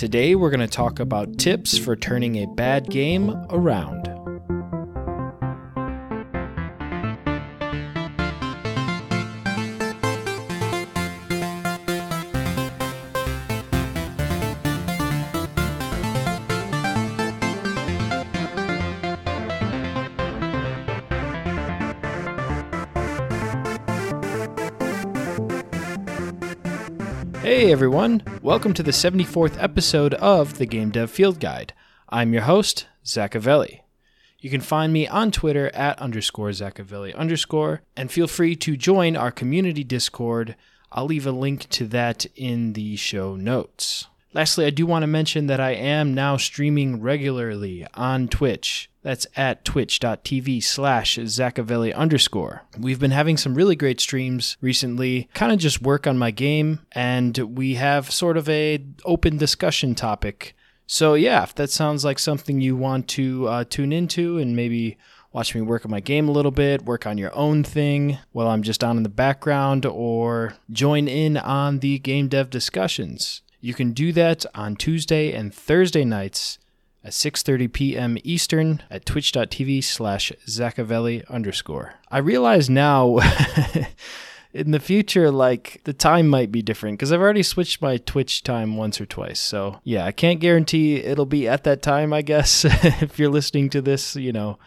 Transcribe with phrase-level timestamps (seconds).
[0.00, 4.19] Today we're going to talk about tips for turning a bad game around.
[27.70, 31.72] Everyone, welcome to the 74th episode of the Game Dev Field Guide.
[32.08, 33.82] I'm your host, Zackavelli.
[34.40, 39.16] You can find me on Twitter at underscore Zackavelli underscore, and feel free to join
[39.16, 40.56] our community Discord.
[40.90, 44.08] I'll leave a link to that in the show notes.
[44.34, 48.89] Lastly, I do want to mention that I am now streaming regularly on Twitch.
[49.02, 52.62] That's at twitch.tv slash Zackavelli underscore.
[52.78, 56.80] We've been having some really great streams recently, kind of just work on my game,
[56.92, 60.54] and we have sort of a open discussion topic.
[60.86, 64.98] So yeah, if that sounds like something you want to uh, tune into and maybe
[65.32, 68.48] watch me work on my game a little bit, work on your own thing while
[68.48, 73.42] I'm just on in the background, or join in on the game dev discussions.
[73.60, 76.58] You can do that on Tuesday and Thursday nights
[77.04, 78.18] at 6.30 p.m.
[78.24, 81.94] Eastern at twitch.tv slash Zackavelli underscore.
[82.10, 83.18] I realize now
[84.52, 88.42] in the future, like the time might be different because I've already switched my Twitch
[88.42, 89.40] time once or twice.
[89.40, 93.70] So yeah, I can't guarantee it'll be at that time, I guess, if you're listening
[93.70, 94.58] to this, you know,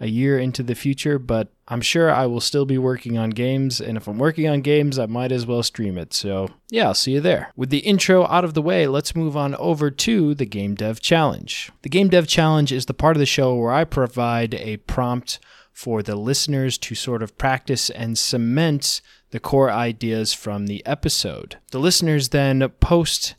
[0.00, 3.80] a year into the future, but I'm sure I will still be working on games,
[3.80, 6.12] and if I'm working on games, I might as well stream it.
[6.12, 7.52] So, yeah, I'll see you there.
[7.56, 11.00] With the intro out of the way, let's move on over to the Game Dev
[11.00, 11.72] Challenge.
[11.82, 15.38] The Game Dev Challenge is the part of the show where I provide a prompt
[15.72, 19.00] for the listeners to sort of practice and cement
[19.30, 21.58] the core ideas from the episode.
[21.70, 23.34] The listeners then post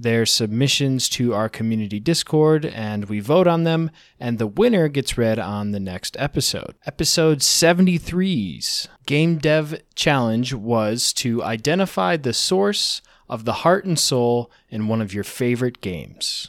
[0.00, 5.18] their submissions to our community Discord and we vote on them, and the winner gets
[5.18, 6.74] read on the next episode.
[6.86, 14.50] Episode 73's Game Dev Challenge was to identify the source of the heart and soul
[14.70, 16.48] in one of your favorite games.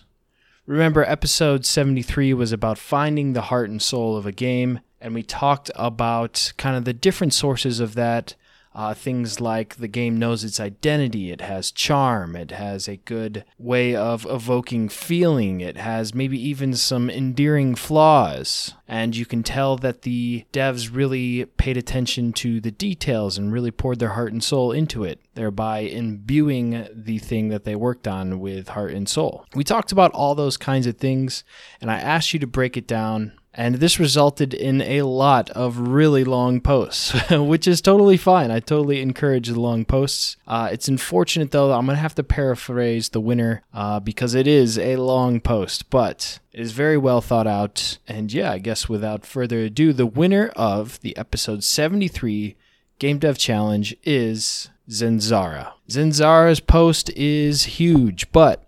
[0.65, 5.23] Remember, episode 73 was about finding the heart and soul of a game, and we
[5.23, 8.35] talked about kind of the different sources of that
[8.73, 13.43] uh, things like the game knows its identity, it has charm, it has a good
[13.57, 18.73] way of evoking feeling, it has maybe even some endearing flaws.
[18.87, 23.71] And you can tell that the devs really paid attention to the details and really
[23.71, 28.39] poured their heart and soul into it, thereby imbuing the thing that they worked on
[28.39, 29.45] with heart and soul.
[29.55, 31.43] We talked about all those kinds of things,
[31.79, 35.77] and I asked you to break it down and this resulted in a lot of
[35.77, 38.49] really long posts, which is totally fine.
[38.49, 40.37] I totally encourage the long posts.
[40.47, 44.47] Uh, it's unfortunate, though, I'm going to have to paraphrase the winner uh, because it
[44.47, 47.97] is a long post, but it is very well thought out.
[48.07, 52.55] And yeah, I guess without further ado, the winner of the episode 73
[52.99, 55.73] Game Dev Challenge is Zenzara.
[55.89, 58.63] Zenzara's post is huge, but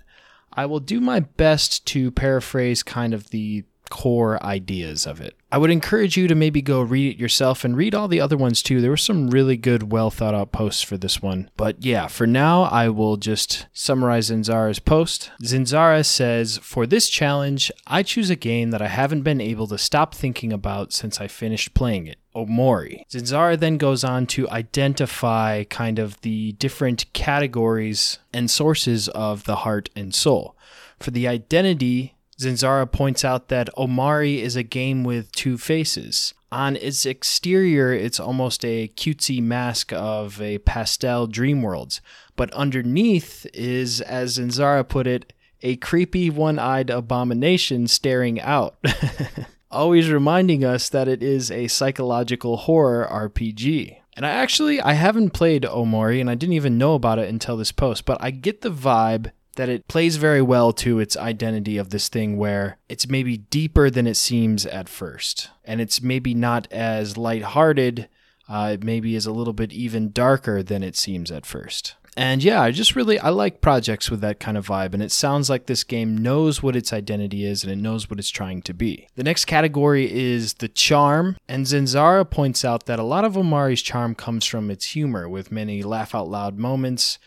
[0.52, 5.36] I will do my best to paraphrase kind of the core ideas of it.
[5.52, 8.36] I would encourage you to maybe go read it yourself and read all the other
[8.36, 8.82] ones too.
[8.82, 11.52] There were some really good, well thought out posts for this one.
[11.58, 15.30] But yeah, for now, I will just summarize Zinzara's post.
[15.44, 19.78] Zinzara says, For this challenge, I choose a game that I haven't been able to
[19.78, 22.18] stop thinking about since I finished playing it.
[22.36, 23.08] Omori.
[23.12, 29.58] Zinzara then goes on to identify kind of the different categories and sources of the
[29.58, 30.58] heart and soul.
[31.00, 36.34] For the identity, Zinzara points out that Omori is a game with two faces.
[36.52, 42.00] On its exterior, it's almost a cutesy mask of a pastel dream world,
[42.36, 45.34] but underneath is, as Zinzara put it,
[45.64, 48.78] a creepy one eyed abomination staring out.
[49.72, 53.98] Always reminding us that it is a psychological horror RPG.
[54.16, 57.58] And I actually I haven't played Omori and I didn't even know about it until
[57.58, 61.78] this post, but I get the vibe that it plays very well to its identity
[61.78, 65.50] of this thing where it's maybe deeper than it seems at first.
[65.64, 68.10] And it's maybe not as lighthearted,
[68.50, 71.96] uh, it maybe is a little bit even darker than it seems at first.
[72.16, 75.12] And yeah, I just really I like projects with that kind of vibe and it
[75.12, 78.62] sounds like this game knows what its identity is and it knows what it's trying
[78.64, 79.08] to be.
[79.16, 83.82] The next category is the charm, and Zenzara points out that a lot of Omori's
[83.82, 87.18] charm comes from its humor with many laugh out loud moments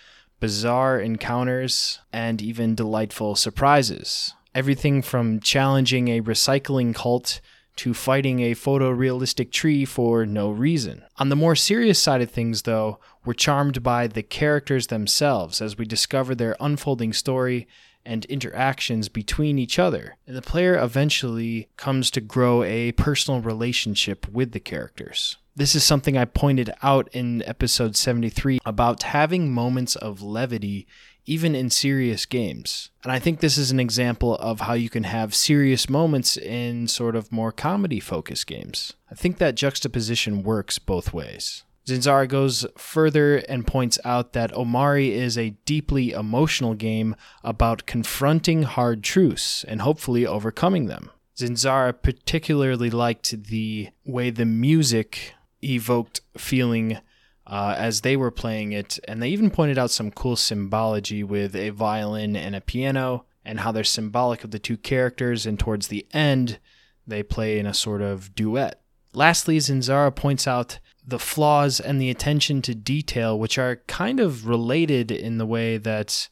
[0.40, 4.34] bizarre encounters, and even delightful surprises.
[4.54, 7.40] Everything from challenging a recycling cult
[7.76, 11.04] to fighting a photorealistic tree for no reason.
[11.18, 15.76] On the more serious side of things, though, we're charmed by the characters themselves as
[15.76, 17.68] we discover their unfolding story
[18.04, 20.16] and interactions between each other.
[20.26, 25.36] And the player eventually comes to grow a personal relationship with the characters.
[25.58, 30.86] This is something I pointed out in episode 73 about having moments of levity
[31.24, 32.90] even in serious games.
[33.02, 36.88] And I think this is an example of how you can have serious moments in
[36.88, 38.92] sort of more comedy focused games.
[39.10, 41.64] I think that juxtaposition works both ways.
[41.86, 48.64] Zinzara goes further and points out that Omori is a deeply emotional game about confronting
[48.64, 51.10] hard truths and hopefully overcoming them.
[51.34, 56.98] Zinzara particularly liked the way the music evoked feeling
[57.46, 61.54] uh, as they were playing it, and they even pointed out some cool symbology with
[61.54, 65.88] a violin and a piano, and how they're symbolic of the two characters, and towards
[65.88, 66.58] the end,
[67.06, 68.80] they play in a sort of duet.
[69.12, 74.48] Lastly, Zanzara points out the flaws and the attention to detail, which are kind of
[74.48, 76.28] related in the way that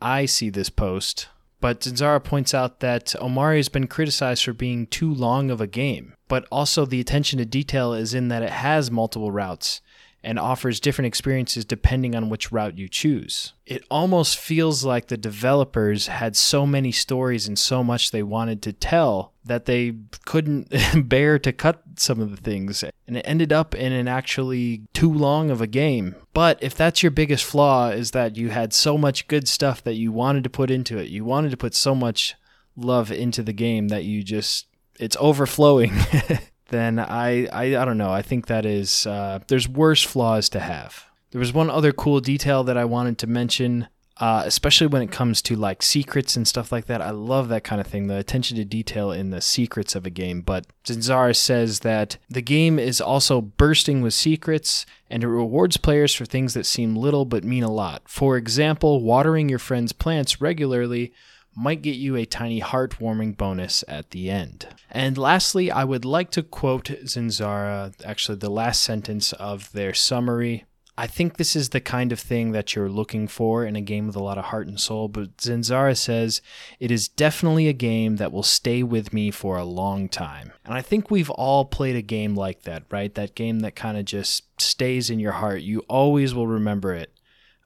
[0.00, 1.28] I see this post.
[1.60, 5.66] But Zanzara points out that Omori has been criticized for being too long of a
[5.66, 9.80] game, but also the attention to detail is in that it has multiple routes
[10.22, 13.52] and offers different experiences depending on which route you choose.
[13.64, 18.60] It almost feels like the developers had so many stories and so much they wanted
[18.62, 20.72] to tell that they couldn't
[21.08, 22.82] bear to cut some of the things.
[23.06, 26.16] And it ended up in an actually too long of a game.
[26.34, 29.94] But if that's your biggest flaw, is that you had so much good stuff that
[29.94, 32.34] you wanted to put into it, you wanted to put so much
[32.76, 34.66] love into the game that you just,
[34.98, 35.92] it's overflowing.
[36.68, 38.10] then I, I I don't know.
[38.10, 41.06] I think that is uh, there's worse flaws to have.
[41.30, 45.10] There was one other cool detail that I wanted to mention, uh, especially when it
[45.10, 47.02] comes to like secrets and stuff like that.
[47.02, 50.10] I love that kind of thing, the attention to detail in the secrets of a
[50.10, 50.40] game.
[50.40, 56.14] But Zanzara says that the game is also bursting with secrets and it rewards players
[56.14, 58.02] for things that seem little but mean a lot.
[58.06, 61.12] For example, watering your friend's plants regularly
[61.56, 64.68] might get you a tiny heartwarming bonus at the end.
[64.90, 70.66] And lastly, I would like to quote Zinzara, actually, the last sentence of their summary.
[70.98, 74.06] I think this is the kind of thing that you're looking for in a game
[74.06, 76.40] with a lot of heart and soul, but Zinzara says
[76.80, 80.52] it is definitely a game that will stay with me for a long time.
[80.64, 83.14] And I think we've all played a game like that, right?
[83.14, 85.60] That game that kind of just stays in your heart.
[85.60, 87.12] You always will remember it.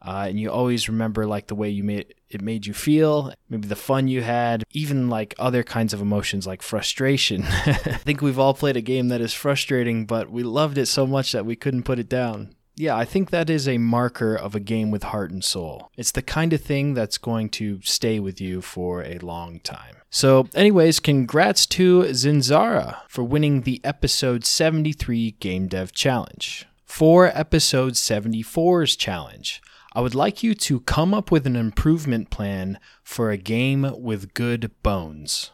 [0.03, 3.67] Uh, and you always remember like the way you made it made you feel, maybe
[3.67, 7.43] the fun you had, even like other kinds of emotions like frustration.
[7.67, 11.07] I think we've all played a game that is frustrating, but we loved it so
[11.07, 12.55] much that we couldn't put it down.
[12.77, 15.91] Yeah, I think that is a marker of a game with heart and soul.
[15.97, 19.97] It's the kind of thing that's going to stay with you for a long time.
[20.09, 26.67] So, anyways, congrats to Zinzara for winning the episode 73 Game Dev Challenge.
[26.85, 29.61] For episode 74's challenge,
[29.93, 34.35] I would like you to come up with an improvement plan for a game with
[34.35, 35.51] good bones.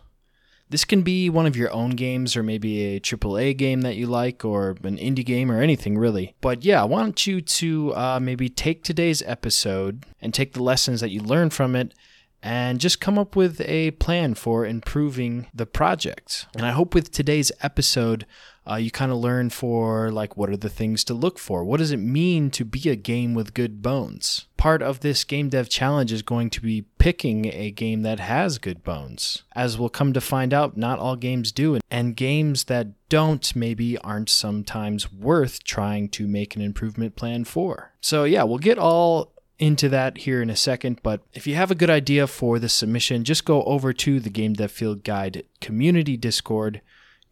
[0.68, 4.06] This can be one of your own games, or maybe a AAA game that you
[4.06, 6.34] like, or an indie game, or anything really.
[6.40, 11.00] But yeah, I want you to uh, maybe take today's episode and take the lessons
[11.00, 11.94] that you learned from it
[12.42, 16.46] and just come up with a plan for improving the project.
[16.54, 18.26] And I hope with today's episode,
[18.68, 21.64] uh, you kind of learn for like what are the things to look for?
[21.64, 24.46] What does it mean to be a game with good bones?
[24.56, 28.58] Part of this game dev challenge is going to be picking a game that has
[28.58, 29.42] good bones.
[29.54, 33.96] As we'll come to find out not all games do and games that don't maybe
[33.98, 37.92] aren't sometimes worth trying to make an improvement plan for.
[38.00, 41.70] So yeah we'll get all into that here in a second, but if you have
[41.70, 45.44] a good idea for the submission, just go over to the Game Dev Field Guide
[45.60, 46.82] community Discord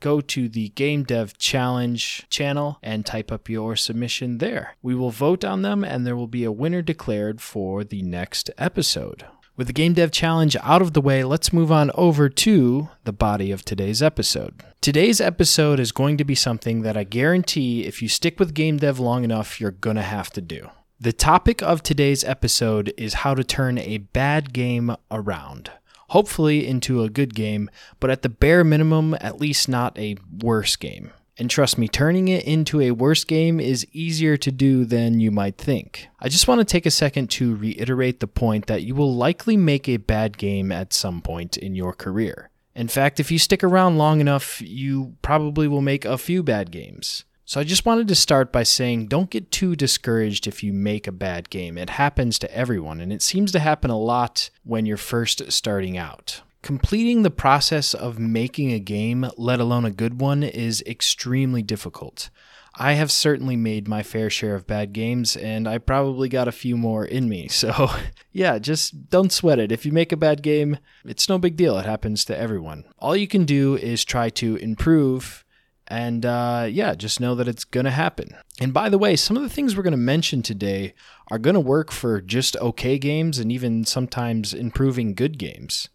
[0.04, 4.76] go to the Game Dev Challenge channel and type up your submission there.
[4.82, 8.50] We will vote on them and there will be a winner declared for the next
[8.58, 9.24] episode.
[9.56, 13.14] With the Game Dev Challenge out of the way, let's move on over to the
[13.14, 14.62] body of today's episode.
[14.82, 18.76] Today's episode is going to be something that I guarantee if you stick with game
[18.76, 20.68] dev long enough, you're going to have to do.
[21.00, 25.70] The topic of today's episode is how to turn a bad game around
[26.08, 27.70] hopefully into a good game,
[28.00, 31.12] but at the bare minimum, at least not a worse game.
[31.36, 35.32] And trust me, turning it into a worse game is easier to do than you
[35.32, 36.06] might think.
[36.20, 39.56] I just want to take a second to reiterate the point that you will likely
[39.56, 42.50] make a bad game at some point in your career.
[42.76, 46.70] In fact, if you stick around long enough, you probably will make a few bad
[46.70, 47.24] games.
[47.46, 51.06] So I just wanted to start by saying don't get too discouraged if you make
[51.06, 51.76] a bad game.
[51.76, 55.98] It happens to everyone, and it seems to happen a lot when you're first starting
[55.98, 56.40] out.
[56.62, 62.30] Completing the process of making a game, let alone a good one, is extremely difficult.
[62.76, 66.52] I have certainly made my fair share of bad games, and I probably got a
[66.52, 67.48] few more in me.
[67.54, 67.90] So,
[68.32, 69.70] yeah, just don't sweat it.
[69.70, 71.78] If you make a bad game, it's no big deal.
[71.78, 72.84] It happens to everyone.
[72.98, 75.43] All you can do is try to improve,
[75.88, 78.36] and uh, yeah, just know that it's going to happen.
[78.60, 80.94] And by the way, some of the things we're going to mention today
[81.28, 85.88] are going to work for just okay games and even sometimes improving good games.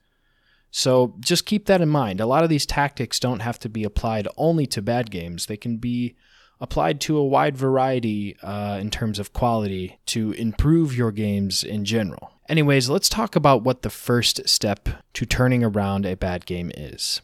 [0.71, 2.21] So just keep that in mind.
[2.21, 5.57] A lot of these tactics don't have to be applied only to bad games, they
[5.57, 6.15] can be
[6.61, 11.85] applied to a wide variety uh, in terms of quality to improve your games in
[11.85, 12.31] general.
[12.49, 17.21] Anyways, let's talk about what the first step to turning around a bad game is.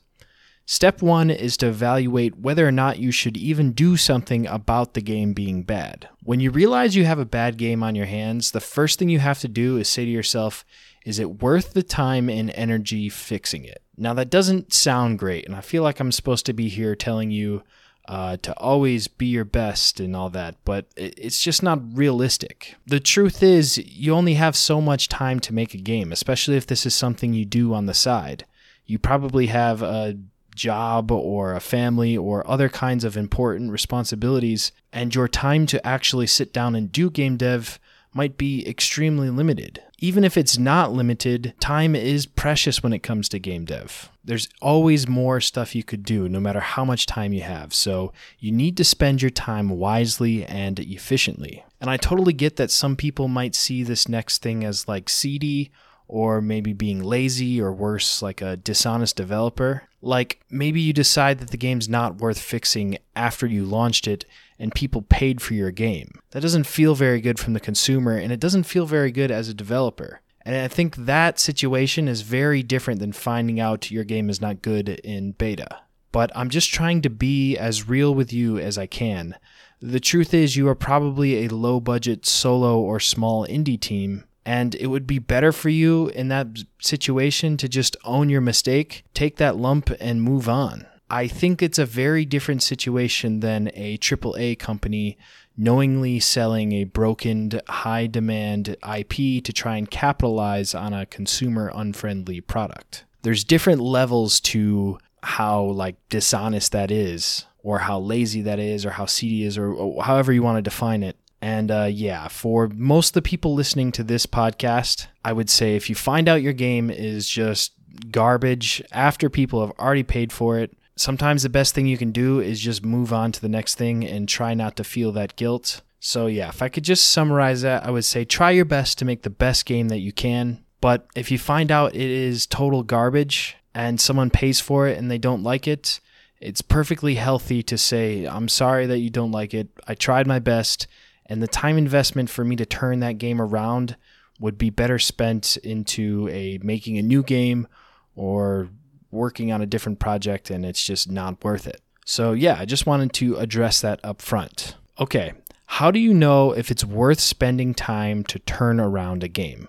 [0.67, 5.01] Step one is to evaluate whether or not you should even do something about the
[5.01, 6.10] game being bad.
[6.24, 9.19] When you realize you have a bad game on your hands, the first thing you
[9.19, 10.65] have to do is say to yourself,
[11.05, 13.84] is it worth the time and energy fixing it?
[13.95, 17.29] Now, that doesn't sound great, and I feel like I'm supposed to be here telling
[17.29, 17.62] you
[18.07, 22.75] uh, to always be your best and all that, but it's just not realistic.
[22.88, 26.67] The truth is, you only have so much time to make a game, especially if
[26.67, 28.45] this is something you do on the side.
[28.86, 30.17] You probably have a
[30.55, 36.27] job or a family or other kinds of important responsibilities, and your time to actually
[36.27, 37.79] sit down and do game dev
[38.13, 39.83] might be extremely limited.
[40.00, 44.09] Even if it's not limited, time is precious when it comes to game dev.
[44.24, 47.74] There's always more stuff you could do, no matter how much time you have.
[47.74, 51.65] So you need to spend your time wisely and efficiently.
[51.81, 55.71] And I totally get that some people might see this next thing as like seedy
[56.07, 59.83] or maybe being lazy or worse, like a dishonest developer.
[60.05, 64.24] Like maybe you decide that the game's not worth fixing after you launched it
[64.59, 66.19] and people paid for your game.
[66.29, 69.50] That doesn't feel very good from the consumer and it doesn't feel very good as
[69.50, 70.21] a developer.
[70.43, 74.62] And I think that situation is very different than finding out your game is not
[74.62, 75.81] good in beta.
[76.12, 79.35] But I'm just trying to be as real with you as I can.
[79.81, 84.75] The truth is, you are probably a low budget solo or small indie team and
[84.75, 86.48] it would be better for you in that
[86.80, 90.86] situation to just own your mistake, take that lump, and move on.
[91.10, 95.18] I think it's a very different situation than a AAA company
[95.58, 102.42] knowingly selling a broken, high demand IP to try and capitalize on a consumer unfriendly
[102.42, 103.06] product.
[103.22, 108.92] There's different levels to how like dishonest that is or how lazy that is or
[108.92, 112.72] how seedy is or, or however you want to define it and uh, yeah, for
[112.74, 116.42] most of the people listening to this podcast, I would say if you find out
[116.42, 117.74] your game is just
[118.10, 122.40] garbage after people have already paid for it, sometimes the best thing you can do
[122.40, 125.84] is just move on to the next thing and try not to feel that guilt.
[126.00, 129.06] So, yeah, if I could just summarize that, I would say try your best to
[129.06, 130.66] make the best game that you can.
[130.82, 135.12] But if you find out it is total garbage and someone pays for it and
[135.12, 136.00] they don't like it,
[136.42, 139.68] it's perfectly healthy to say, I'm sorry that you don't like it.
[139.88, 140.88] I tried my best
[141.25, 143.96] and the time investment for me to turn that game around
[144.39, 147.67] would be better spent into a making a new game
[148.15, 148.70] or
[149.12, 151.82] working on a different project and it's just not worth it.
[152.05, 154.75] So yeah, I just wanted to address that up front.
[155.00, 155.34] Okay,
[155.65, 159.67] how do you know if it's worth spending time to turn around a game?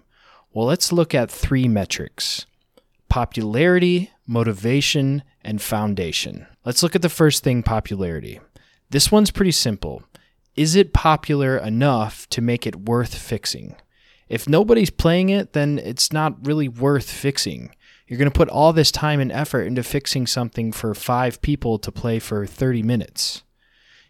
[0.52, 2.46] Well, let's look at three metrics
[3.08, 6.46] popularity, motivation, and foundation.
[6.64, 8.40] Let's look at the first thing popularity.
[8.90, 10.02] This one's pretty simple
[10.56, 13.76] is it popular enough to make it worth fixing?
[14.28, 17.74] If nobody's playing it, then it's not really worth fixing.
[18.06, 21.78] You're going to put all this time and effort into fixing something for five people
[21.78, 23.42] to play for 30 minutes.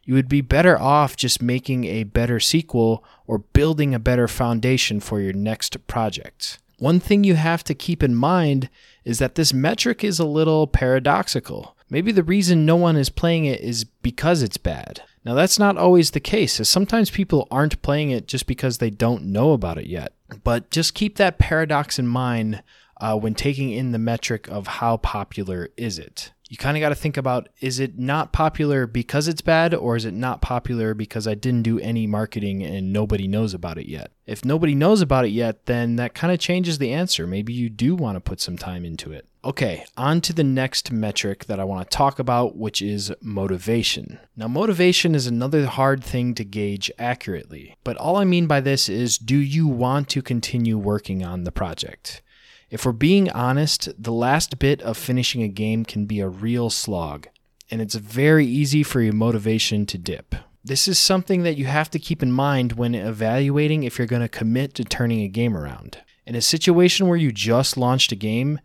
[0.04, 5.00] You would be better off just making a better sequel or building a better foundation
[5.00, 6.58] for your next project.
[6.78, 8.68] One thing you have to keep in mind
[9.04, 11.74] is that this metric is a little paradoxical.
[11.90, 15.02] Maybe the reason no one is playing it is because it's bad.
[15.26, 18.90] Now, that's not always the case, as sometimes people aren't playing it just because they
[18.90, 20.12] don't know about it yet.
[20.44, 22.62] But just keep that paradox in mind
[23.00, 26.30] uh, when taking in the metric of how popular is it.
[26.48, 29.96] You kind of got to think about is it not popular because it's bad, or
[29.96, 33.88] is it not popular because I didn't do any marketing and nobody knows about it
[33.88, 34.12] yet?
[34.26, 37.26] If nobody knows about it yet, then that kind of changes the answer.
[37.26, 39.26] Maybe you do want to put some time into it.
[39.46, 44.18] Okay, on to the next metric that I want to talk about, which is motivation.
[44.34, 48.88] Now, motivation is another hard thing to gauge accurately, but all I mean by this
[48.88, 52.22] is do you want to continue working on the project?
[52.70, 56.68] If we're being honest, the last bit of finishing a game can be a real
[56.68, 57.28] slog,
[57.70, 60.34] and it's very easy for your motivation to dip.
[60.64, 64.22] This is something that you have to keep in mind when evaluating if you're going
[64.22, 65.98] to commit to turning a game around.
[66.26, 68.58] In a situation where you just launched a game,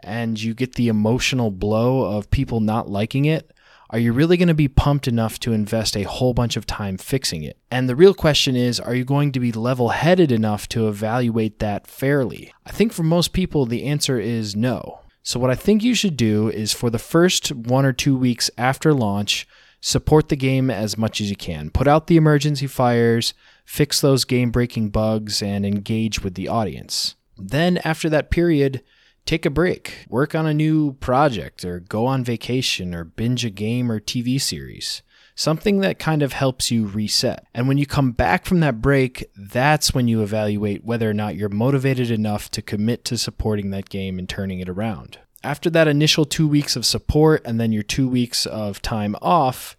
[0.00, 3.52] and you get the emotional blow of people not liking it,
[3.90, 6.96] are you really going to be pumped enough to invest a whole bunch of time
[6.96, 7.56] fixing it?
[7.70, 11.60] And the real question is, are you going to be level headed enough to evaluate
[11.60, 12.52] that fairly?
[12.64, 15.00] I think for most people, the answer is no.
[15.22, 18.50] So, what I think you should do is for the first one or two weeks
[18.58, 19.46] after launch,
[19.80, 21.70] support the game as much as you can.
[21.70, 23.34] Put out the emergency fires,
[23.64, 27.14] fix those game breaking bugs, and engage with the audience.
[27.36, 28.82] Then, after that period,
[29.26, 33.50] take a break, work on a new project, or go on vacation, or binge a
[33.50, 35.02] game or TV series.
[35.34, 37.44] Something that kind of helps you reset.
[37.52, 41.36] And when you come back from that break, that's when you evaluate whether or not
[41.36, 45.18] you're motivated enough to commit to supporting that game and turning it around.
[45.44, 49.76] After that initial two weeks of support and then your two weeks of time off,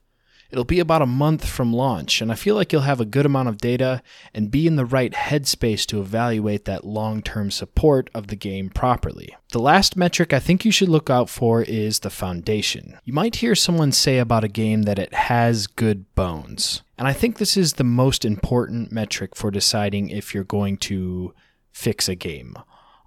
[0.49, 3.25] It'll be about a month from launch, and I feel like you'll have a good
[3.25, 4.01] amount of data
[4.33, 8.69] and be in the right headspace to evaluate that long term support of the game
[8.69, 9.35] properly.
[9.51, 12.97] The last metric I think you should look out for is the foundation.
[13.03, 17.13] You might hear someone say about a game that it has good bones, and I
[17.13, 21.33] think this is the most important metric for deciding if you're going to
[21.71, 22.55] fix a game.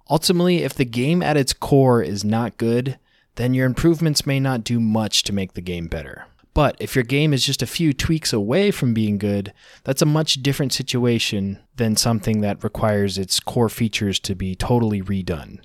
[0.09, 2.99] Ultimately, if the game at its core is not good,
[3.35, 6.25] then your improvements may not do much to make the game better.
[6.53, 9.53] But if your game is just a few tweaks away from being good,
[9.83, 15.01] that's a much different situation than something that requires its core features to be totally
[15.01, 15.59] redone.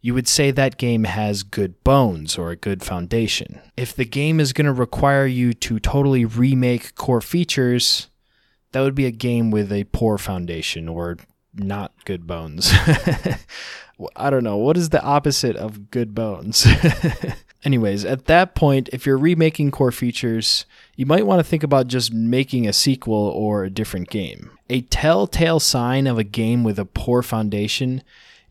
[0.00, 3.60] You would say that game has good bones or a good foundation.
[3.76, 8.08] If the game is going to require you to totally remake core features,
[8.72, 11.16] that would be a game with a poor foundation or
[11.54, 12.70] not good bones.
[14.16, 14.58] I don't know.
[14.58, 16.66] What is the opposite of good bones?
[17.64, 21.88] Anyways, at that point, if you're remaking core features, you might want to think about
[21.88, 24.50] just making a sequel or a different game.
[24.70, 28.02] A telltale sign of a game with a poor foundation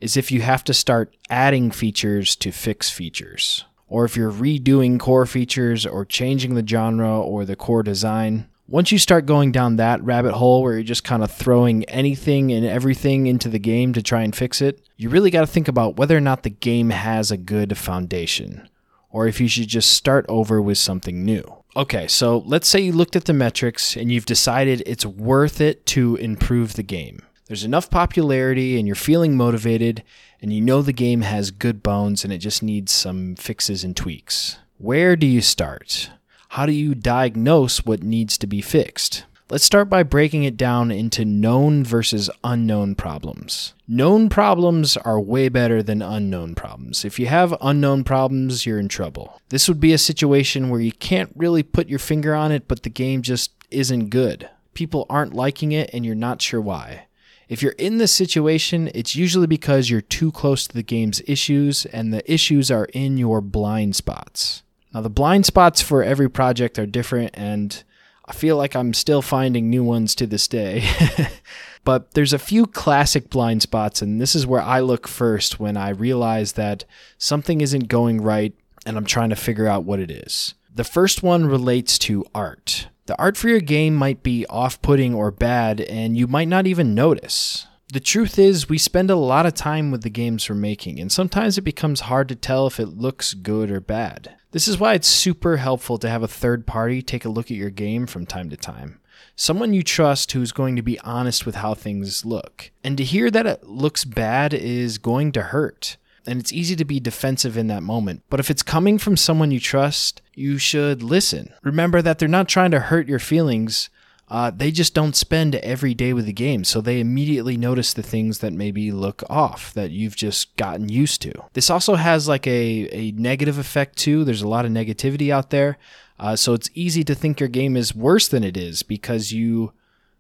[0.01, 4.99] is if you have to start adding features to fix features, or if you're redoing
[4.99, 8.47] core features or changing the genre or the core design.
[8.67, 12.51] Once you start going down that rabbit hole where you're just kind of throwing anything
[12.51, 15.69] and everything into the game to try and fix it, you really got to think
[15.69, 18.67] about whether or not the game has a good foundation
[19.09, 21.63] or if you should just start over with something new.
[21.75, 25.85] Okay, so let's say you looked at the metrics and you've decided it's worth it
[25.87, 27.21] to improve the game.
[27.45, 30.03] There's enough popularity and you're feeling motivated
[30.41, 33.95] and you know the game has good bones and it just needs some fixes and
[33.95, 34.57] tweaks.
[34.77, 36.09] Where do you start?
[36.49, 39.25] How do you diagnose what needs to be fixed?
[39.49, 43.73] Let's start by breaking it down into known versus unknown problems.
[43.87, 47.05] Known problems are way better than unknown problems.
[47.05, 49.39] If you have unknown problems, you're in trouble.
[49.47, 52.83] This would be a situation where you can't really put your finger on it, but
[52.83, 54.49] the game just isn't good.
[54.73, 57.05] People aren't liking it and you're not sure why.
[57.47, 61.85] If you're in this situation, it's usually because you're too close to the game's issues
[61.85, 64.63] and the issues are in your blind spots.
[64.93, 67.81] Now, the blind spots for every project are different and
[68.27, 70.83] I feel like I'm still finding new ones to this day.
[71.83, 75.77] but there's a few classic blind spots, and this is where I look first when
[75.77, 76.83] I realize that
[77.17, 78.53] something isn't going right
[78.85, 80.53] and I'm trying to figure out what it is.
[80.73, 82.87] The first one relates to art.
[83.05, 86.67] The art for your game might be off putting or bad, and you might not
[86.67, 87.67] even notice.
[87.89, 91.09] The truth is, we spend a lot of time with the games we're making, and
[91.09, 94.35] sometimes it becomes hard to tell if it looks good or bad.
[94.51, 97.57] This is why it's super helpful to have a third party take a look at
[97.57, 98.99] your game from time to time.
[99.37, 102.71] Someone you trust who's going to be honest with how things look.
[102.83, 105.95] And to hear that it looks bad is going to hurt.
[106.25, 108.23] And it's easy to be defensive in that moment.
[108.29, 111.53] But if it's coming from someone you trust, you should listen.
[111.63, 113.89] Remember that they're not trying to hurt your feelings,
[114.29, 118.03] uh, they just don't spend every day with the game, so they immediately notice the
[118.03, 121.31] things that maybe look off that you've just gotten used to.
[121.53, 124.25] This also has like a, a negative effect too.
[124.25, 125.77] There's a lot of negativity out there,
[126.19, 129.71] uh, so it's easy to think your game is worse than it is because you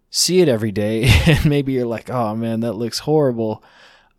[0.09, 3.61] see it every day, and maybe you're like, oh man, that looks horrible.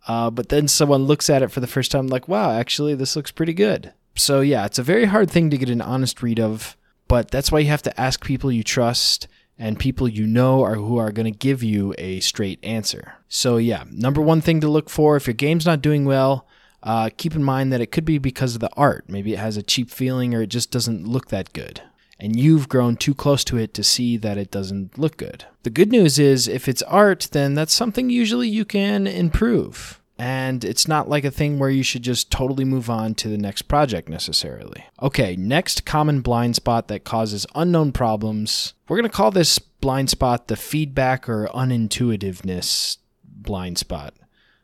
[0.07, 3.15] Uh, but then someone looks at it for the first time, like, wow, actually, this
[3.15, 3.91] looks pretty good.
[4.15, 7.51] So yeah, it's a very hard thing to get an honest read of, but that's
[7.51, 9.27] why you have to ask people you trust
[9.59, 13.15] and people you know are who are going to give you a straight answer.
[13.27, 16.47] So yeah, number one thing to look for if your game's not doing well,
[16.81, 19.05] uh, keep in mind that it could be because of the art.
[19.09, 21.81] Maybe it has a cheap feeling or it just doesn't look that good.
[22.21, 25.45] And you've grown too close to it to see that it doesn't look good.
[25.63, 30.65] The good news is, if it's art, then that's something usually you can improve and
[30.65, 33.63] it's not like a thing where you should just totally move on to the next
[33.63, 34.83] project necessarily.
[35.01, 38.73] Okay, next common blind spot that causes unknown problems.
[38.89, 44.13] We're going to call this blind spot the feedback or unintuitiveness blind spot.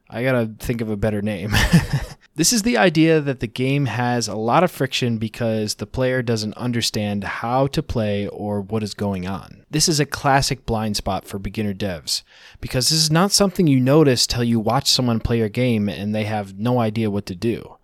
[0.09, 1.53] I got to think of a better name.
[2.37, 6.21] This is the idea that the game has a lot of friction because the player
[6.21, 9.63] doesn't understand how to play or what is going on.
[9.71, 12.23] This is a classic blind spot for beginner devs
[12.59, 16.13] because this is not something you notice till you watch someone play your game and
[16.13, 17.77] they have no idea what to do.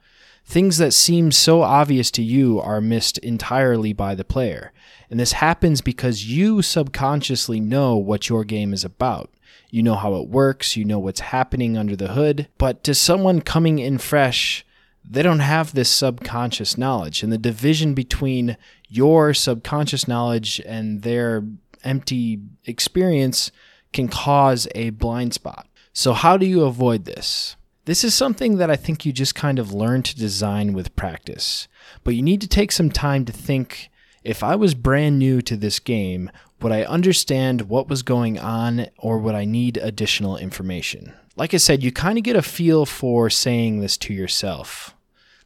[0.44, 4.74] Things that seem so obvious to you are missed entirely by the player.
[5.10, 9.30] And this happens because you subconsciously know what your game is about.
[9.72, 12.48] You know how it works, you know what's happening under the hood.
[12.58, 14.66] But to someone coming in fresh,
[15.10, 17.24] they don't have this subconscious knowledge.
[17.24, 18.58] And the division between
[18.90, 21.44] your subconscious knowledge and their
[21.84, 23.52] empty experience
[23.94, 25.68] can cause a blind spot.
[25.94, 27.56] So, how do you avoid this?
[27.86, 31.68] This is something that I think you just kind of learn to design with practice.
[32.04, 33.90] But you need to take some time to think
[34.24, 36.32] if I was brand new to this game,
[36.62, 41.14] would I understand what was going on or would I need additional information?
[41.36, 44.96] Like I said, you kind of get a feel for saying this to yourself.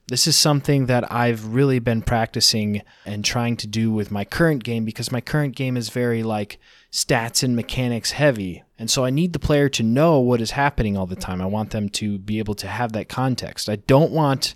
[0.08, 4.64] This is something that I've really been practicing and trying to do with my current
[4.64, 6.60] game because my current game is very like
[6.92, 8.64] stats and mechanics heavy.
[8.78, 11.42] And so I need the player to know what is happening all the time.
[11.42, 13.68] I want them to be able to have that context.
[13.68, 14.54] I don't want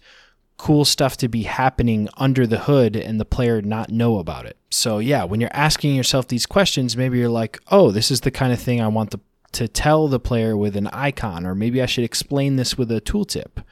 [0.59, 4.57] cool stuff to be happening under the hood and the player not know about it.
[4.69, 8.29] So yeah, when you're asking yourself these questions, maybe you're like, "Oh, this is the
[8.29, 9.15] kind of thing I want
[9.53, 12.99] to tell the player with an icon or maybe I should explain this with a
[12.99, 13.63] tooltip."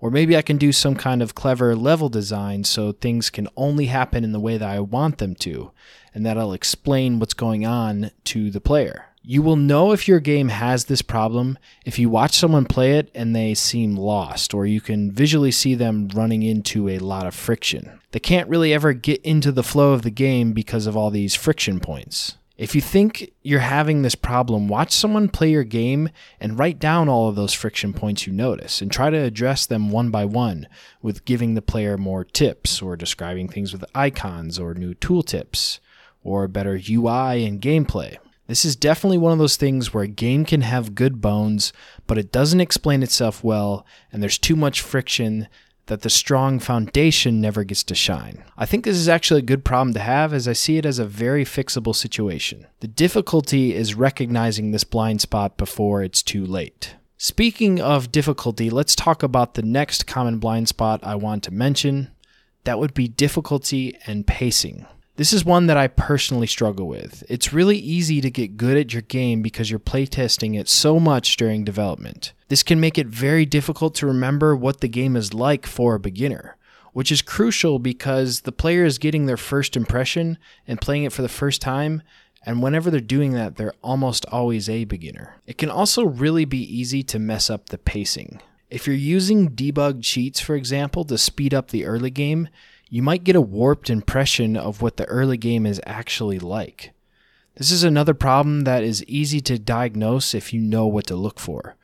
[0.00, 3.86] Or maybe I can do some kind of clever level design so things can only
[3.86, 5.72] happen in the way that I want them to,
[6.14, 9.06] and that'll explain what's going on to the player.
[9.28, 13.10] You will know if your game has this problem if you watch someone play it
[13.12, 17.34] and they seem lost, or you can visually see them running into a lot of
[17.34, 17.98] friction.
[18.12, 21.34] They can't really ever get into the flow of the game because of all these
[21.34, 22.36] friction points.
[22.58, 26.08] If you think you're having this problem, watch someone play your game
[26.40, 29.90] and write down all of those friction points you notice and try to address them
[29.90, 30.66] one by one
[31.02, 35.80] with giving the player more tips or describing things with icons or new tooltips
[36.24, 38.16] or better UI and gameplay.
[38.46, 41.74] This is definitely one of those things where a game can have good bones,
[42.06, 45.48] but it doesn't explain itself well, and there's too much friction
[45.86, 48.44] that the strong foundation never gets to shine.
[48.56, 50.98] I think this is actually a good problem to have as I see it as
[50.98, 52.66] a very fixable situation.
[52.80, 56.96] The difficulty is recognizing this blind spot before it's too late.
[57.18, 62.10] Speaking of difficulty, let's talk about the next common blind spot I want to mention.
[62.64, 64.86] That would be difficulty and pacing.
[65.16, 67.24] This is one that I personally struggle with.
[67.26, 71.38] It's really easy to get good at your game because you're playtesting it so much
[71.38, 72.34] during development.
[72.48, 76.00] This can make it very difficult to remember what the game is like for a
[76.00, 76.58] beginner,
[76.92, 80.36] which is crucial because the player is getting their first impression
[80.68, 82.02] and playing it for the first time,
[82.44, 85.36] and whenever they're doing that, they're almost always a beginner.
[85.46, 88.42] It can also really be easy to mess up the pacing.
[88.68, 92.48] If you're using debug cheats, for example, to speed up the early game,
[92.88, 96.92] you might get a warped impression of what the early game is actually like.
[97.56, 101.40] This is another problem that is easy to diagnose if you know what to look
[101.40, 101.76] for.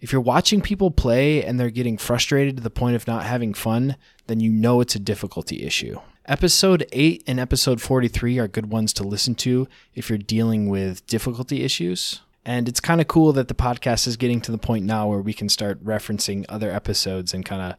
[0.00, 3.54] If you're watching people play and they're getting frustrated to the point of not having
[3.54, 5.98] fun, then you know it's a difficulty issue.
[6.26, 11.06] Episode 8 and episode 43 are good ones to listen to if you're dealing with
[11.06, 12.20] difficulty issues.
[12.44, 15.20] And it's kind of cool that the podcast is getting to the point now where
[15.20, 17.78] we can start referencing other episodes and kind of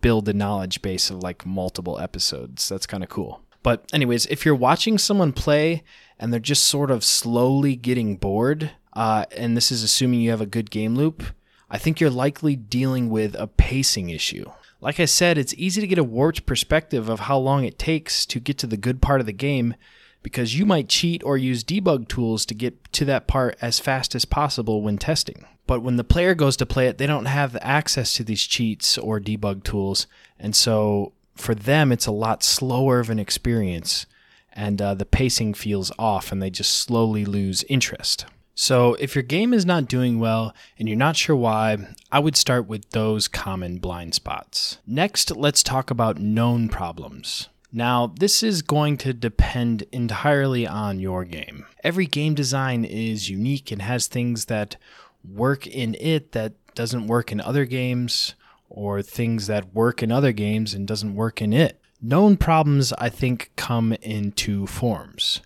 [0.00, 2.68] build a knowledge base of like multiple episodes.
[2.68, 3.42] That's kind of cool.
[3.62, 5.82] But, anyways, if you're watching someone play
[6.18, 10.40] and they're just sort of slowly getting bored, uh, and this is assuming you have
[10.40, 11.22] a good game loop,
[11.70, 14.50] I think you're likely dealing with a pacing issue.
[14.80, 18.24] Like I said, it's easy to get a warped perspective of how long it takes
[18.26, 19.74] to get to the good part of the game
[20.22, 24.14] because you might cheat or use debug tools to get to that part as fast
[24.14, 25.44] as possible when testing.
[25.70, 28.98] But when the player goes to play it, they don't have access to these cheats
[28.98, 30.08] or debug tools.
[30.36, 34.04] And so for them, it's a lot slower of an experience.
[34.52, 38.26] And uh, the pacing feels off, and they just slowly lose interest.
[38.56, 41.76] So, if your game is not doing well and you're not sure why,
[42.10, 44.78] I would start with those common blind spots.
[44.88, 47.48] Next, let's talk about known problems.
[47.72, 51.64] Now, this is going to depend entirely on your game.
[51.84, 54.76] Every game design is unique and has things that
[55.24, 58.34] work in it that doesn't work in other games
[58.68, 61.80] or things that work in other games and doesn't work in it.
[62.00, 65.42] Known problems, I think, come in two forms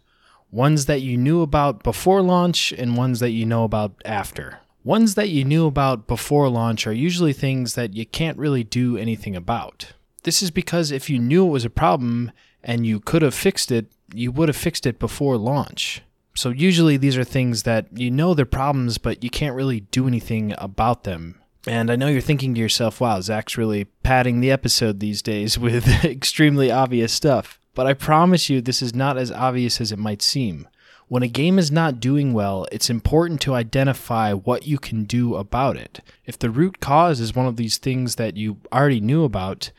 [0.55, 4.61] ones that you knew about before launch and ones that you know about after.
[4.85, 8.97] Ones that you knew about before launch are usually things that you can't really do
[8.97, 9.95] anything about.
[10.23, 12.31] This is because if you knew it was a problem
[12.63, 16.03] and you could have fixed it, you would have fixed it before launch.
[16.35, 20.09] So usually these are things that you know they're problems, but you can't really do
[20.09, 24.51] anything about them And I know you're thinking to yourself, wow, Zach's really padding the
[24.51, 27.59] episode these days with extremely obvious stuff.
[27.75, 30.69] But I promise you, this is not as obvious as it might seem.
[31.09, 35.37] When a game is not doing well, it's important to identify what you can do
[35.37, 36.01] about it.
[36.25, 39.71] If the root cause is one of these things that you already knew about,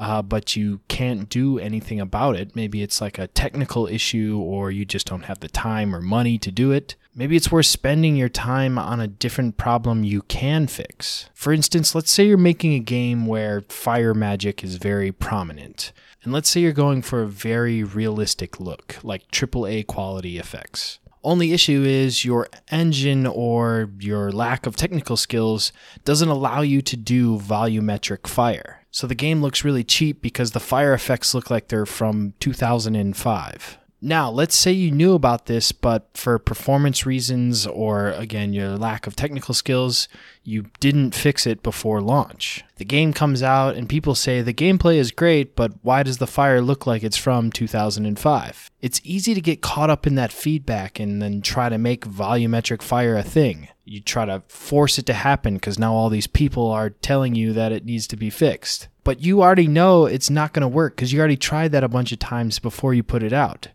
[0.00, 2.56] uh, but you can't do anything about it.
[2.56, 6.38] Maybe it's like a technical issue, or you just don't have the time or money
[6.38, 6.96] to do it.
[7.14, 11.28] Maybe it's worth spending your time on a different problem you can fix.
[11.34, 15.92] For instance, let's say you're making a game where fire magic is very prominent.
[16.22, 20.98] And let's say you're going for a very realistic look, like AAA quality effects.
[21.22, 25.72] Only issue is your engine or your lack of technical skills
[26.06, 28.79] doesn't allow you to do volumetric fire.
[28.90, 33.78] So the game looks really cheap because the fire effects look like they're from 2005.
[34.02, 39.06] Now, let's say you knew about this, but for performance reasons or again, your lack
[39.06, 40.08] of technical skills,
[40.42, 42.64] you didn't fix it before launch.
[42.76, 46.26] The game comes out and people say the gameplay is great, but why does the
[46.26, 48.70] fire look like it's from 2005?
[48.80, 52.80] It's easy to get caught up in that feedback and then try to make volumetric
[52.80, 53.68] fire a thing.
[53.90, 57.52] You try to force it to happen because now all these people are telling you
[57.54, 58.86] that it needs to be fixed.
[59.02, 61.88] But you already know it's not going to work because you already tried that a
[61.88, 63.66] bunch of times before you put it out.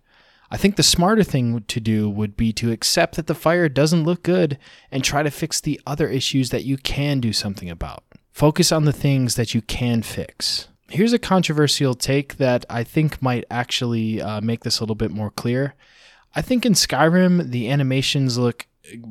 [0.50, 4.06] I think the smarter thing to do would be to accept that the fire doesn't
[4.06, 4.58] look good
[4.90, 8.06] and try to fix the other issues that you can do something about.
[8.32, 10.70] Focus on the things that you can fix.
[10.88, 15.12] Here's a controversial take that I think might actually uh, make this a little bit
[15.12, 15.76] more clear.
[16.34, 18.66] I think in Skyrim, the animations look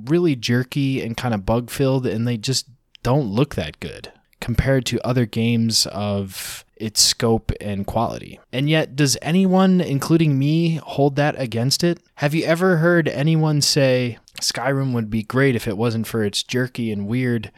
[0.07, 2.69] really jerky and kind of bug filled, and they just
[3.03, 8.41] don't look that good compared to other games of its scope and quality.
[8.53, 12.01] And yet, does anyone, including me, hold that against it?
[12.17, 16.43] Have you ever heard anyone say Skyrim would be great if it wasn't for its
[16.43, 17.53] jerky and weird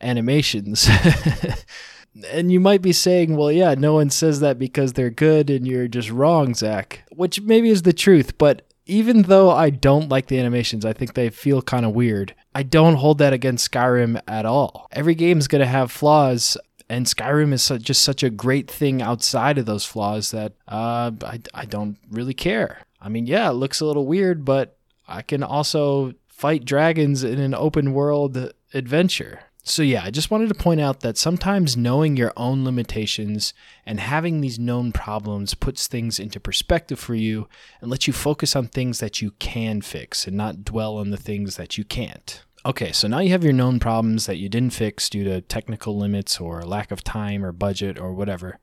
[0.00, 0.88] animations?
[2.30, 5.66] and you might be saying, well, yeah, no one says that because they're good and
[5.66, 10.26] you're just wrong, Zach, which maybe is the truth, but even though I don't like
[10.26, 12.34] the animations, I think they feel kind of weird.
[12.54, 14.88] I don't hold that against Skyrim at all.
[14.92, 16.56] Every game is going to have flaws,
[16.88, 21.40] and Skyrim is just such a great thing outside of those flaws that uh, I,
[21.54, 22.82] I don't really care.
[23.00, 24.76] I mean, yeah, it looks a little weird, but
[25.08, 29.40] I can also fight dragons in an open world adventure.
[29.66, 33.54] So, yeah, I just wanted to point out that sometimes knowing your own limitations
[33.86, 37.48] and having these known problems puts things into perspective for you
[37.80, 41.16] and lets you focus on things that you can fix and not dwell on the
[41.16, 42.44] things that you can't.
[42.66, 45.98] Okay, so now you have your known problems that you didn't fix due to technical
[45.98, 48.58] limits or lack of time or budget or whatever.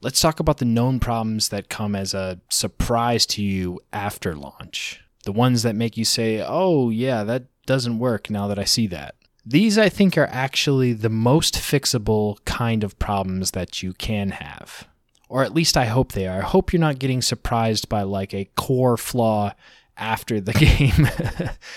[0.00, 5.00] Let's talk about the known problems that come as a surprise to you after launch.
[5.24, 8.86] The ones that make you say, oh, yeah, that doesn't work now that I see
[8.88, 9.16] that.
[9.44, 14.88] These, I think, are actually the most fixable kind of problems that you can have.
[15.28, 16.38] Or at least I hope they are.
[16.38, 19.54] I hope you're not getting surprised by like a core flaw
[19.96, 21.08] after the game.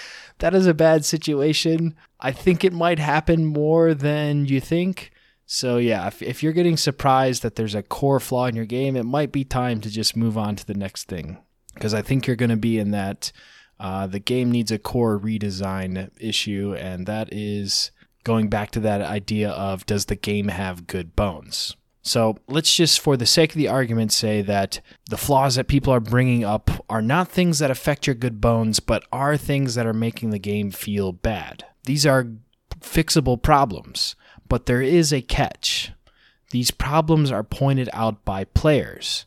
[0.39, 1.95] that is a bad situation.
[2.19, 5.11] I think it might happen more than you think.
[5.47, 8.95] So, yeah, if, if you're getting surprised that there's a core flaw in your game,
[8.95, 11.37] it might be time to just move on to the next thing.
[11.73, 13.31] Because I think you're going to be in that
[13.79, 17.91] uh, the game needs a core redesign issue, and that is
[18.23, 21.75] going back to that idea of does the game have good bones?
[22.01, 25.91] So let's just, for the sake of the argument, say that the flaws that people
[25.91, 29.87] are bringing up are not things that affect your good bones, but are things that
[29.87, 31.65] are making the game feel bad.
[31.85, 32.27] These are
[32.79, 34.15] fixable problems,
[34.47, 35.91] but there is a catch.
[36.51, 39.25] These problems are pointed out by players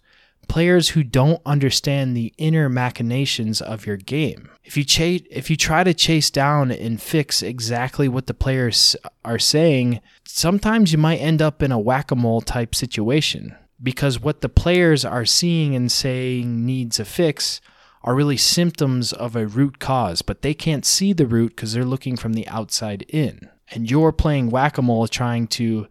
[0.48, 4.48] players who don't understand the inner machinations of your game.
[4.64, 4.84] If you
[5.30, 10.92] if you try to chase down and fix exactly what the players are saying, sometimes
[10.92, 15.74] you might end up in a whack-a-mole type situation because what the players are seeing
[15.74, 17.60] and saying needs a fix
[18.02, 21.84] are really symptoms of a root cause, but they can't see the root because they're
[21.84, 23.48] looking from the outside in.
[23.70, 25.88] And you're playing whack-a-mole trying to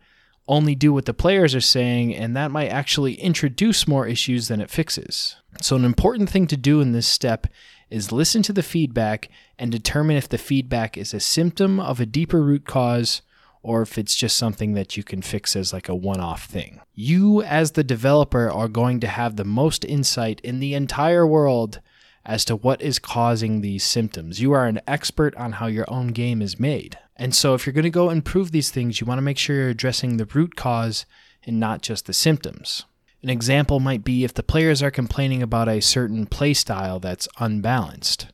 [0.47, 4.61] only do what the players are saying, and that might actually introduce more issues than
[4.61, 5.35] it fixes.
[5.61, 7.47] So, an important thing to do in this step
[7.89, 12.05] is listen to the feedback and determine if the feedback is a symptom of a
[12.05, 13.21] deeper root cause
[13.63, 16.79] or if it's just something that you can fix as like a one off thing.
[16.93, 21.81] You, as the developer, are going to have the most insight in the entire world
[22.27, 24.41] as to what is causing these symptoms.
[24.41, 26.99] You are an expert on how your own game is made.
[27.15, 29.55] And so, if you're going to go improve these things, you want to make sure
[29.55, 31.05] you're addressing the root cause
[31.45, 32.83] and not just the symptoms.
[33.23, 38.27] An example might be if the players are complaining about a certain playstyle that's unbalanced.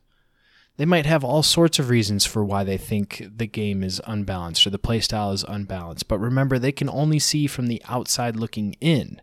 [0.76, 4.66] They might have all sorts of reasons for why they think the game is unbalanced
[4.66, 8.76] or the playstyle is unbalanced, but remember, they can only see from the outside looking
[8.82, 9.22] in.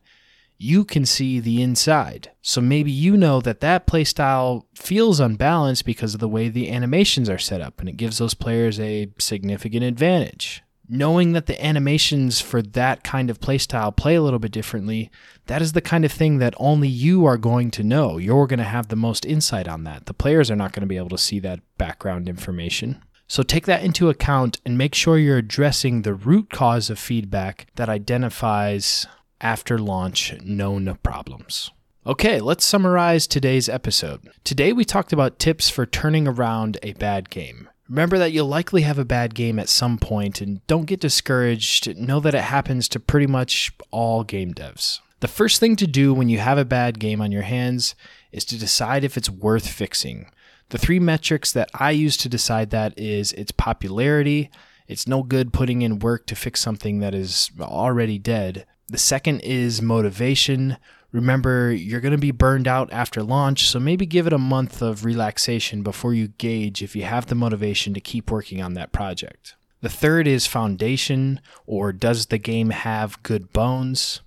[0.62, 2.32] You can see the inside.
[2.42, 7.30] So maybe you know that that playstyle feels unbalanced because of the way the animations
[7.30, 12.40] are set up, and it gives those players a significant advantage knowing that the animations
[12.40, 15.08] for that kind of playstyle play a little bit differently,
[15.46, 18.18] that is the kind of thing that only you are going to know.
[18.18, 20.06] You're going to have the most insight on that.
[20.06, 23.00] The players are not going to be able to see that background information.
[23.28, 27.68] So take that into account and make sure you're addressing the root cause of feedback
[27.76, 29.06] that identifies
[29.40, 31.70] after launch known problems.
[32.06, 34.30] Okay, let's summarize today's episode.
[34.42, 37.68] Today we talked about tips for turning around a bad game.
[37.88, 41.96] Remember that you'll likely have a bad game at some point and don't get discouraged.
[41.98, 45.00] Know that it happens to pretty much all game devs.
[45.20, 47.94] The first thing to do when you have a bad game on your hands
[48.32, 50.30] is to decide if it's worth fixing.
[50.70, 54.50] The three metrics that I use to decide that is its popularity,
[54.86, 58.66] it's no good putting in work to fix something that is already dead.
[58.90, 60.76] The second is motivation.
[61.12, 64.82] Remember, you're going to be burned out after launch, so maybe give it a month
[64.82, 68.90] of relaxation before you gauge if you have the motivation to keep working on that
[68.90, 69.54] project.
[69.80, 74.22] The third is foundation, or does the game have good bones?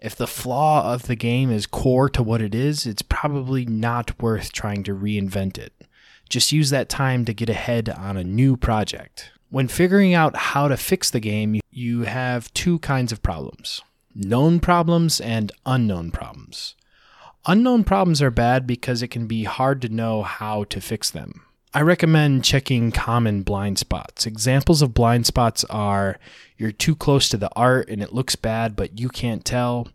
[0.00, 4.20] If the flaw of the game is core to what it is, it's probably not
[4.22, 5.74] worth trying to reinvent it.
[6.30, 9.32] Just use that time to get ahead on a new project.
[9.50, 11.61] When figuring out how to fix the game, you
[12.04, 13.82] have two kinds of problems
[14.14, 16.74] known problems and unknown problems.
[17.46, 21.42] Unknown problems are bad because it can be hard to know how to fix them.
[21.74, 24.26] I recommend checking common blind spots.
[24.26, 26.18] Examples of blind spots are
[26.58, 29.88] you're too close to the art and it looks bad, but you can't tell.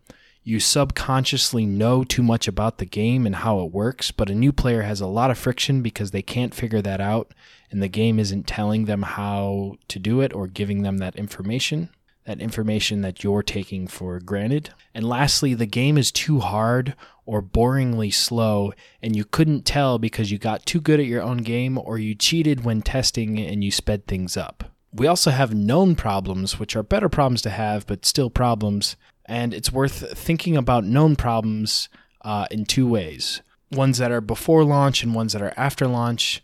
[0.48, 4.50] You subconsciously know too much about the game and how it works, but a new
[4.50, 7.34] player has a lot of friction because they can't figure that out
[7.70, 11.90] and the game isn't telling them how to do it or giving them that information
[12.24, 14.70] that information that you're taking for granted.
[14.94, 16.94] And lastly, the game is too hard
[17.26, 21.38] or boringly slow, and you couldn't tell because you got too good at your own
[21.38, 24.64] game or you cheated when testing and you sped things up.
[24.92, 28.96] We also have known problems, which are better problems to have, but still problems.
[29.28, 31.88] And it's worth thinking about known problems
[32.22, 33.42] uh, in two ways.
[33.70, 36.42] Ones that are before launch and ones that are after launch.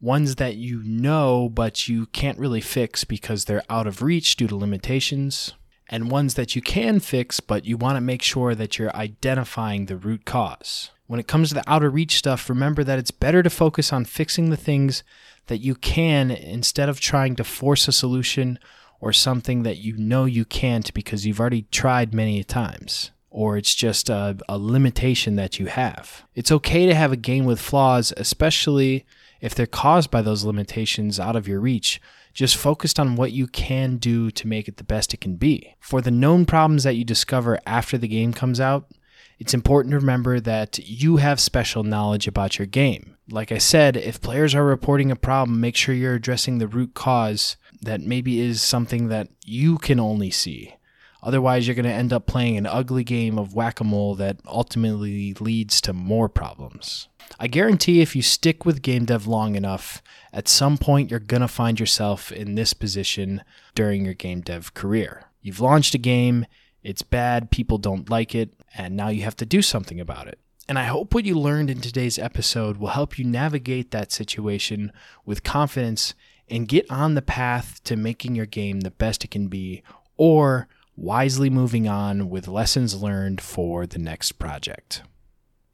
[0.00, 4.48] Ones that you know but you can't really fix because they're out of reach due
[4.48, 5.52] to limitations,
[5.88, 9.86] and ones that you can fix but you want to make sure that you're identifying
[9.86, 10.90] the root cause.
[11.06, 13.92] When it comes to the out of reach stuff, remember that it's better to focus
[13.92, 15.04] on fixing the things
[15.46, 18.58] that you can instead of trying to force a solution
[19.02, 23.74] or something that you know you can't because you've already tried many times or it's
[23.74, 26.22] just a, a, limitation that you have.
[26.34, 29.06] It's okay to have a game with flaws, especially
[29.40, 32.00] if they're caused by those limitations out of your reach,
[32.34, 35.74] just focused on what you can do to make it the best it can be.
[35.80, 38.90] For the known problems that you discover after the game comes out,
[39.38, 43.16] it's important to remember that you have special knowledge about your game.
[43.30, 46.94] Like I said, if players are reporting a problem, make sure you're addressing the root
[46.94, 50.76] cause that maybe is something that you can only see.
[51.22, 54.38] Otherwise, you're going to end up playing an ugly game of whack a mole that
[54.46, 57.08] ultimately leads to more problems.
[57.38, 61.40] I guarantee if you stick with game dev long enough, at some point you're going
[61.40, 63.42] to find yourself in this position
[63.74, 65.24] during your game dev career.
[65.40, 66.46] You've launched a game,
[66.82, 70.38] it's bad, people don't like it, and now you have to do something about it.
[70.68, 74.92] And I hope what you learned in today's episode will help you navigate that situation
[75.24, 76.14] with confidence
[76.52, 79.82] and get on the path to making your game the best it can be,
[80.18, 85.02] or wisely moving on with lessons learned for the next project.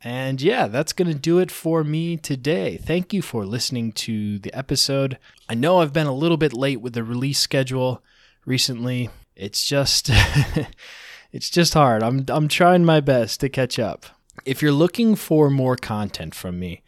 [0.04, 2.76] And yeah, that's going to do it for me today.
[2.76, 5.18] Thank you for listening to the episode.
[5.48, 8.00] I know I've been a little bit late with the release schedule
[8.46, 9.10] recently.
[9.34, 10.10] It's just
[11.32, 12.04] it's just hard.
[12.04, 14.06] I'm I'm trying my best to catch up.
[14.44, 16.82] If you're looking for more content from me,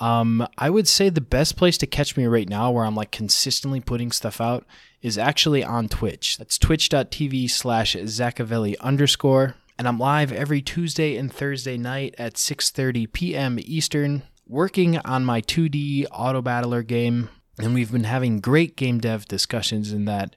[0.00, 3.10] um, I would say the best place to catch me right now, where I'm like
[3.10, 4.66] consistently putting stuff out,
[5.02, 6.38] is actually on Twitch.
[6.38, 13.10] That's twitch.tv slash Zackavelli underscore and I'm live every Tuesday and Thursday night at 6:30
[13.10, 13.56] p.m.
[13.58, 19.24] Eastern, working on my 2D auto battler game, and we've been having great game dev
[19.24, 20.36] discussions in that.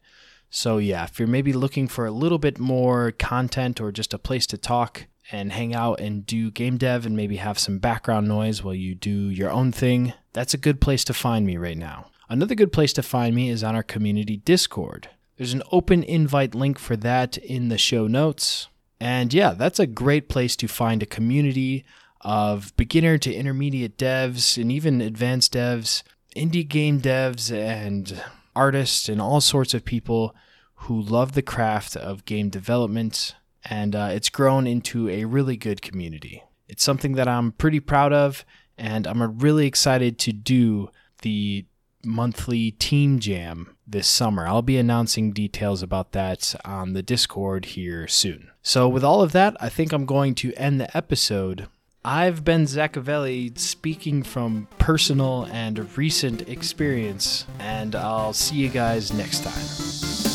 [0.49, 4.17] So yeah, if you're maybe looking for a little bit more content or just a
[4.17, 8.27] place to talk and hang out and do game dev and maybe have some background
[8.27, 11.77] noise while you do your own thing, that's a good place to find me right
[11.77, 12.07] now.
[12.29, 15.09] Another good place to find me is on our community Discord.
[15.37, 18.67] There's an open invite link for that in the show notes.
[18.99, 21.85] And yeah, that's a great place to find a community
[22.21, 26.03] of beginner to intermediate devs and even advanced devs,
[26.35, 28.23] indie game devs, and
[28.55, 30.35] artists, and all sorts of people
[30.75, 33.35] who love the craft of game development.
[33.65, 36.43] And uh, it's grown into a really good community.
[36.67, 38.45] It's something that I'm pretty proud of,
[38.77, 40.89] and I'm really excited to do
[41.21, 41.65] the
[42.05, 44.47] monthly team jam this summer.
[44.47, 48.49] I'll be announcing details about that on the Discord here soon.
[48.61, 51.67] So, with all of that, I think I'm going to end the episode.
[52.05, 59.43] I've been Zackavelli speaking from personal and recent experience, and I'll see you guys next
[59.43, 60.32] time.